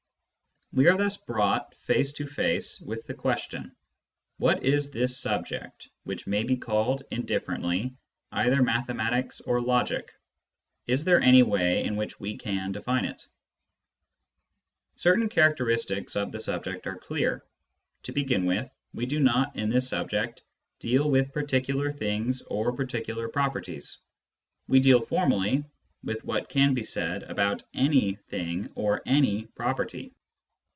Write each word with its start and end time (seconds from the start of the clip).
We 0.73 0.87
are 0.87 0.97
thus 0.97 1.17
brought 1.17 1.75
face 1.75 2.13
to 2.13 2.25
face 2.27 2.79
with 2.79 3.05
the 3.05 3.13
question: 3.13 3.75
What 4.37 4.63
is 4.63 4.89
this 4.89 5.17
subject, 5.17 5.89
which 6.05 6.27
may 6.27 6.43
be 6.43 6.55
called 6.55 7.03
indifferently 7.11 7.93
either 8.31 8.61
mathe 8.63 8.87
matics 8.95 9.41
or 9.45 9.59
logic? 9.61 10.13
Is 10.87 11.03
there 11.03 11.19
any 11.19 11.43
way 11.43 11.83
in 11.83 11.97
which 11.97 12.21
we 12.21 12.37
can 12.37 12.71
define 12.71 13.03
it? 13.03 13.27
Certain 14.95 15.27
characteristics 15.27 16.15
of 16.15 16.31
the 16.31 16.39
subject 16.39 16.87
are 16.87 16.95
clear. 16.97 17.43
To 18.03 18.13
begin 18.13 18.45
with, 18.45 18.71
we 18.93 19.05
do 19.05 19.19
not, 19.19 19.53
in 19.57 19.69
this 19.69 19.89
subject, 19.89 20.41
deal 20.79 21.11
with 21.11 21.33
particular 21.33 21.91
things 21.91 22.43
or 22.43 22.71
particular 22.71 23.27
properties: 23.27 23.97
we 24.69 24.79
deal 24.79 25.01
formally 25.01 25.65
with 26.01 26.23
what 26.23 26.47
can 26.47 26.73
be 26.73 26.83
said 26.83 27.23
■■about 27.23 27.61
any 27.73 28.15
thing 28.15 28.71
or 28.75 29.01
any 29.05 29.47
property. 29.47 30.13